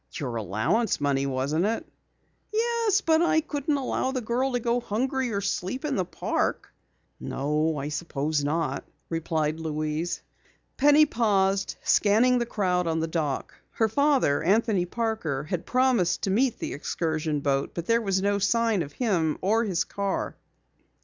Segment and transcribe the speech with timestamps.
[0.13, 1.85] "Your allowance money, wasn't it?"
[2.51, 6.73] "Yes, but I couldn't allow the girl to go hungry or sleep in the park."
[7.19, 10.23] "No, I suppose not," replied Louise.
[10.75, 13.53] Penny paused, scanning the crowd on the dock.
[13.73, 18.39] Her father, Anthony Parker, had promised to meet the excursion boat, but there was no
[18.39, 20.35] sign of him or his car.